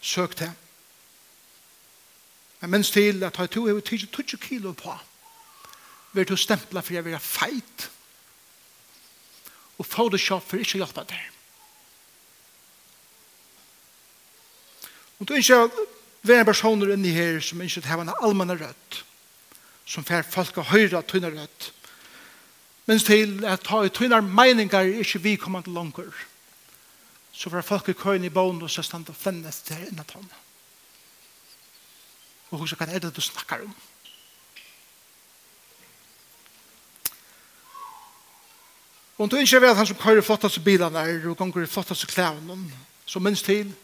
[0.00, 0.52] Søk til.
[2.60, 4.94] Men minst til at jeg tog 20 kilo på.
[6.16, 7.90] Vil du stempla for jeg vil ha feit.
[9.76, 11.32] Og Photoshop for ikke å hjelpe deg.
[15.20, 15.66] Og du ikke
[16.26, 19.02] være en person inni her som ikke har en allmenn rødt.
[19.86, 21.70] Som fær folk å høyre tøyne rødt
[22.86, 26.12] men til at ta i tøynar meiningar ikke vi kommer til langer.
[27.32, 30.04] Så var folk i køyen i bånd og så stand og fennes til her innan
[30.04, 30.28] tom.
[32.50, 33.74] Og hun sa, hva er det du snakkar om?
[39.16, 41.66] Og om du ikke vet at han som køyer flottast bilene er og gonger i
[41.66, 42.70] flottast klævene,
[43.06, 43.74] så minst til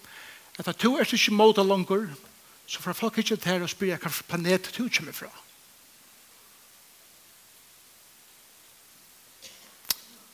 [0.58, 2.06] at at du er ikke måte langer,
[2.66, 5.41] så får folk ikke til å spyrir hva planet du kommer fra.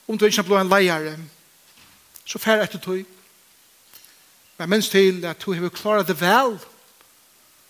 [0.08, 1.16] om du ikke blir en leier,
[2.24, 3.04] så fer etter tog.
[4.58, 6.56] Men minst til at du har klaret det vel,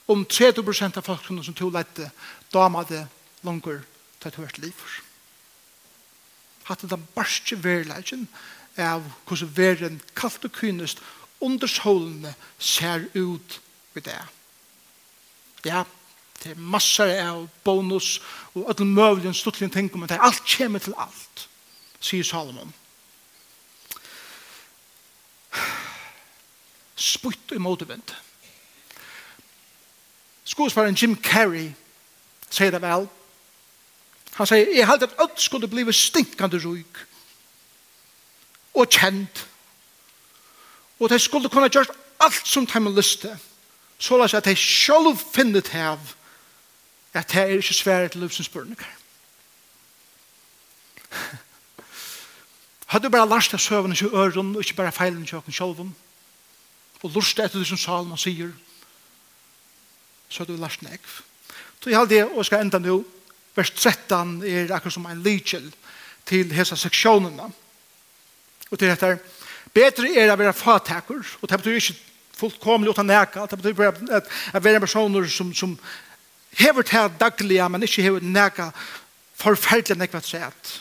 [0.09, 2.11] om 30% av folkene som tog lette,
[2.55, 3.05] dama det
[3.45, 3.83] langer
[4.19, 4.87] til at du har vært liv.
[6.69, 8.29] Hatt det den verleggen
[8.79, 11.03] av hvordan verden kalt og kynest
[11.45, 13.61] under solene ser ut
[13.95, 14.21] ved det.
[15.67, 15.85] Ja,
[16.43, 18.19] det er masser av bonus
[18.55, 21.48] og alle mulige stuttlige ting, men det er alt kommer til alt
[22.01, 22.75] sier Salomon.
[26.97, 28.15] Sputt i motvind.
[30.45, 31.73] Skåsvaren Jim Carrey
[32.51, 33.07] sier det vel.
[34.39, 37.05] Han sier, jeg halte at alt skulle bli stinkande rujk
[38.79, 39.49] og kjent
[40.99, 43.37] og de skulle kunne gjøre alt som de har lyst til.
[43.99, 46.15] så la seg at de selv finner til av
[47.15, 48.95] at det er ikke svære til løvsens børnekar.
[52.89, 55.91] Hadde du bare lært deg søvende ikke øren, og ikke bare feilen ikke åkken sjølven,
[57.03, 58.51] og lurt etter det som Salman sier,
[60.29, 61.19] så hadde du lært nekv.
[61.79, 62.97] Så jeg halde det, og skal enda nå,
[63.57, 65.69] vers 13 er akkurat som en lykjel
[66.29, 67.51] til hese seksjonene.
[68.71, 69.15] Og til dette,
[69.75, 71.97] bedre er å være fatakker, og det betyr ikke
[72.39, 73.47] fullkomlig uten neka.
[73.51, 75.77] Det betyr bare at jeg er personer som, som
[76.59, 78.73] hever til daglige, men ikke hever neka
[79.39, 80.79] forferdelig nekva sett.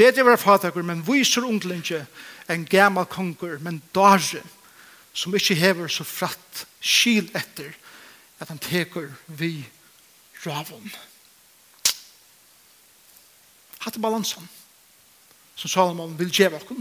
[0.00, 2.06] Bedre var fatakur, men viser unglinge
[2.48, 4.40] en gammal konger, men dage,
[5.12, 7.74] som ikke hever så fratt skil etter
[8.40, 9.66] at han teker vi
[10.46, 10.88] ravon.
[13.80, 14.48] Hatt balansen
[15.56, 16.80] som Salomon vil gjeva okkur.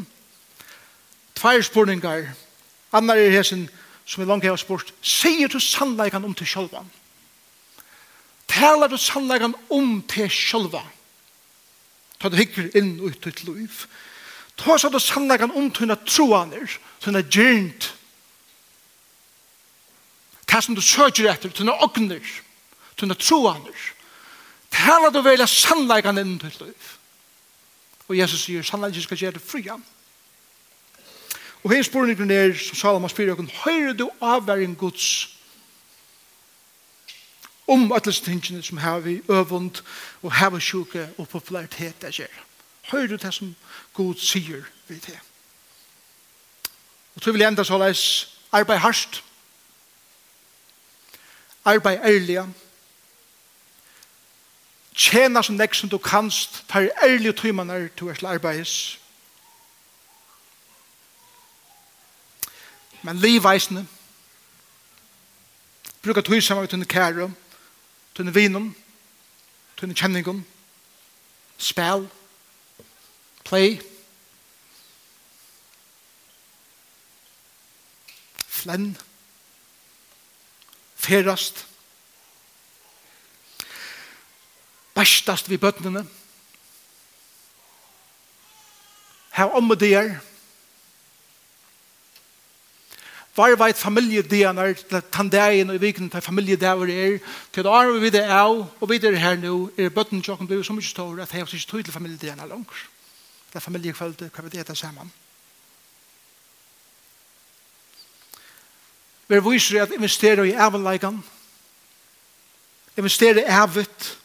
[1.36, 2.30] Tveir spurningar,
[2.96, 3.66] annar er hesen
[4.06, 6.88] som vi langt har spurt, sier du sannleikan om til sjálvan?
[8.48, 10.88] Talar du sannleikan om til sjálvan?
[12.20, 13.86] Ta du hikker inn ut ditt liv.
[14.60, 16.68] Ta så du sannleggen om tunne troaner,
[17.00, 17.94] tunne gjernt.
[20.50, 22.26] Ta som du søker etter, tunne ogner,
[23.00, 23.88] tunne troaner.
[24.70, 26.92] Tala du velja sannleggen inn i ditt liv.
[28.10, 29.80] Og Jesus sier, sannleggen skal gjøre det fria.
[31.64, 35.39] Og hins spurningen er, som Salomon spyrir, høyre du avværing Guds
[37.70, 39.82] om ætles tingene som har vi øvund
[40.22, 42.46] og har vi sjuke og popularitet det gjør.
[42.92, 43.56] Hører du det som
[43.94, 45.20] Gud sier vi til?
[47.16, 49.24] Og så vil jeg enda så leis arbeid hardt,
[51.66, 52.46] arbeid ærlig,
[54.96, 59.00] tjena som nek som du kanst, tar ærlig tøymaner til å arbeids.
[63.02, 63.86] Men livveisene,
[66.02, 67.30] brukar tøy saman ut under kære,
[68.14, 68.76] tunne vinen,
[69.78, 70.46] tunne kjenningen,
[71.58, 72.10] spel,
[73.44, 73.80] play,
[78.48, 78.98] flenn,
[80.96, 81.66] ferast,
[84.94, 86.04] bestast vi bøtnene,
[89.32, 90.18] her omme der,
[93.40, 94.76] var veit familiedener,
[95.14, 97.18] tandeien og i viken til familiedever er,
[97.56, 100.64] til da er vi det av, og vi det her nå, er bøtten tjokken blir
[100.64, 102.86] så mye stor at jeg har ikke tog til familiedener langer.
[103.50, 105.12] Det er familiekveldet, hva vi det er sammen.
[109.30, 111.22] Vi er viser at investere i avleikene,
[112.98, 114.16] investere i avet,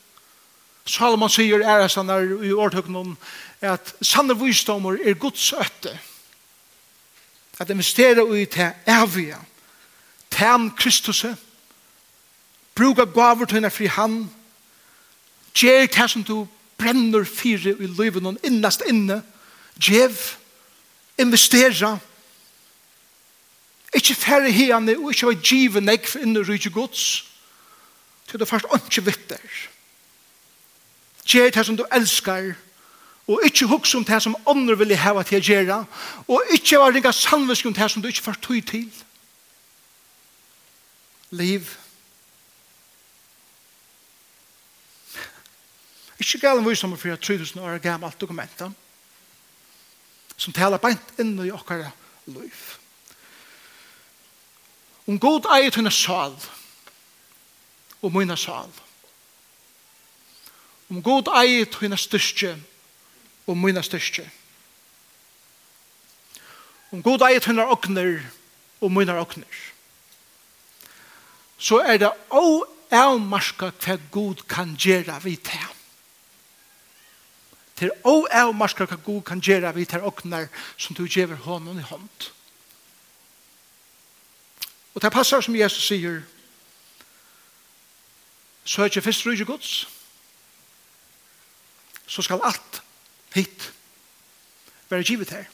[0.85, 3.15] Salomon sier æresanar i årtøknen
[3.65, 5.95] at sanne visdommer er Guds øtte
[7.59, 9.37] at investera i det evige.
[10.31, 11.27] Tæn Kristus.
[12.75, 14.31] Bruka gaver til henne fri han.
[15.55, 16.49] Gjer det som du
[16.79, 19.23] brenner fire i livet noen innast inne.
[19.79, 20.17] Gjev.
[21.19, 21.99] Investera.
[23.95, 27.31] Ikke færre hene og ikke ha givet for inne rydde gods.
[28.29, 29.39] Til du først ikke vet vitter.
[31.27, 32.43] Gjer det som du elskar.
[32.43, 32.55] Gjer
[33.27, 35.79] og ikkje hugsa om det som andre vil hava til å gjøre,
[36.29, 38.91] og ikkje var ringa sannvisk om det som du ikkje får tog til.
[41.35, 41.71] Liv.
[46.21, 48.71] Ikkje en visdom for 3000 år gammalt dokumenta
[50.37, 51.93] som taler beint inn i okkara
[52.27, 52.61] liv.
[55.07, 56.35] Om god eier tunne sal
[58.03, 58.71] og mine sal.
[60.91, 62.74] Om god eier tunne styrke og
[63.47, 64.27] og mina styrke.
[66.93, 68.21] Om god eier til hennar åkner
[68.81, 69.63] og mine åkner.
[71.59, 75.71] så er det å avmarska hva god kan gjøre vi til.
[77.79, 81.89] Det er avmarska hva god kan gjøre vi til åkner som du gjør hånden i
[81.89, 82.29] hånd.
[84.95, 86.21] Og det passer som Jesus sier,
[88.65, 89.73] så er ikke først rydde gods,
[92.07, 92.81] så skal alt
[93.35, 93.73] hitt
[94.89, 95.45] være givet her.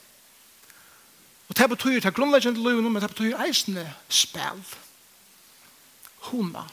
[1.49, 4.63] Og det betyr det er grunnleggende løyvene, men det betyr eisende spel.
[6.29, 6.63] Hona.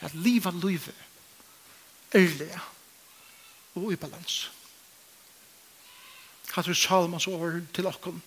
[0.00, 0.94] At livet løyve.
[2.14, 2.60] Ærlige.
[3.74, 4.50] Og i balans.
[6.54, 8.22] Hatt vi Salmans over til okkom.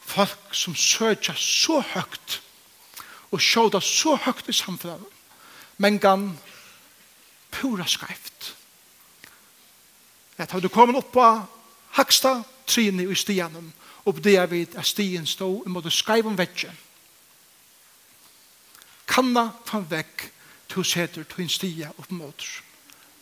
[0.00, 2.40] Folk som søkja så høgt
[3.30, 5.04] og sjåda så høgt i samfunnet.
[5.78, 6.38] Men gan
[7.50, 8.56] pura skreift
[10.40, 11.26] at har du kommet opp på
[11.98, 13.72] haksta trinne i stianen,
[14.04, 16.70] og det er vidt at stien stå i måte skreiv om vetsje.
[19.10, 20.30] Kanna fan vekk
[20.70, 22.46] til seter til en stia opp mot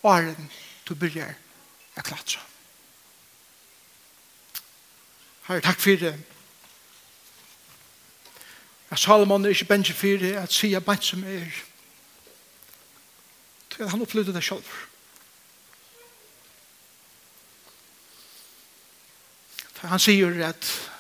[0.03, 0.51] og er den
[0.87, 1.35] til byrjar
[1.99, 2.43] å klatra.
[5.49, 6.13] Herre, takk for det.
[8.93, 11.65] At Salomon er ikke bensje for det, at sier bensje som er.
[13.89, 14.65] Han opplevde det selv.
[19.83, 20.91] Han sier at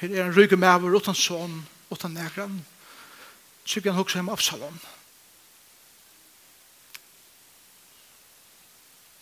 [0.00, 2.66] her er en rygge med over utan son, utan negran.
[3.64, 4.80] Sikker han hokser hem Absalom.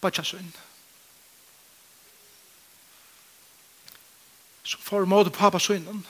[0.01, 0.53] Batja sønn.
[4.63, 6.07] Som får måte pappa sønnen.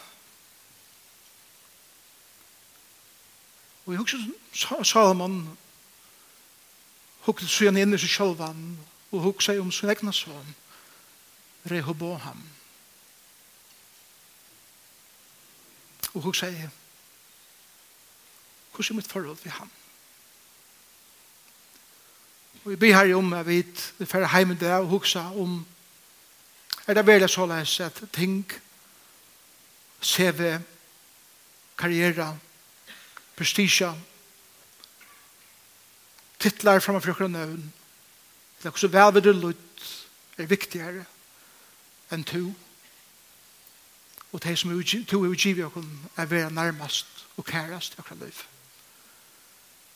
[3.87, 5.59] Og jeg husker Salomon
[7.27, 8.77] hokser sønnen inn i seg sjølvann
[9.13, 10.55] og hugsa om sin egna son,
[11.71, 12.43] Rehoboam.
[16.15, 16.71] Og hugsa jeg,
[18.75, 19.71] hvordan er mitt forhold til ham?
[22.65, 23.63] Og vi ber her om at vi
[24.05, 25.67] fer hjemme der og hugsa om
[26.87, 28.53] er det veldig så løs at ting
[30.03, 30.59] CV
[31.79, 32.37] karriera
[33.37, 33.95] prestisja
[36.39, 37.73] titlar framfor okra nøvn
[38.61, 39.85] Det er også vel ved det lutt
[40.37, 41.05] er viktigere
[42.13, 42.43] enn to.
[44.33, 44.71] Og det som
[45.09, 47.07] to er utgivet okken er være nærmest
[47.37, 48.43] og kærest akkurat liv.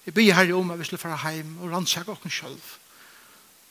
[0.06, 2.60] Jeg blir herre om at vi skal fara heim og rannsake oss selv.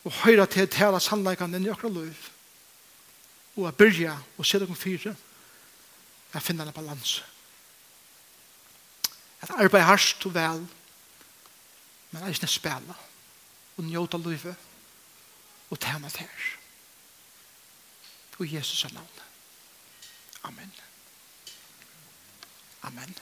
[0.03, 2.29] og høyre til å tale sannleikene inn i akkurat liv
[3.55, 5.15] og at byrja og se dere fire.
[6.33, 7.23] Jeg finner en balans.
[9.41, 10.65] At arbeid hardt og vel
[12.13, 12.95] men jeg er ikke spela
[13.77, 14.72] og njóta livet
[15.73, 16.49] og tjene til her.
[18.39, 19.23] Og Jesus er navnet.
[20.43, 20.73] Amen.
[22.83, 23.15] Amen.